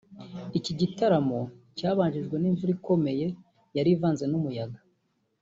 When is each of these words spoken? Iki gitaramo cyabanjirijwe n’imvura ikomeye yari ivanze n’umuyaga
Iki 0.57 0.71
gitaramo 0.79 1.39
cyabanjirijwe 1.77 2.37
n’imvura 2.39 2.71
ikomeye 2.77 3.27
yari 3.77 3.89
ivanze 3.95 4.23
n’umuyaga 4.27 4.79